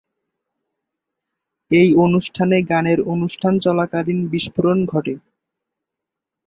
[1.71, 5.13] এই অনুষ্ঠানে গানের অনুষ্ঠান চলাকালীন বিস্ফোরণ ঘটে।